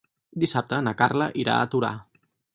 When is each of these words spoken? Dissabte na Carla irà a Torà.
Dissabte 0.43 0.79
na 0.87 0.95
Carla 1.03 1.29
irà 1.45 1.59
a 1.61 1.69
Torà. 1.77 1.95